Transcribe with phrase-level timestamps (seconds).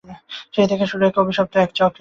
[0.53, 1.89] সেই থেকে শুরু অভিশপ্ত এক চক্রের।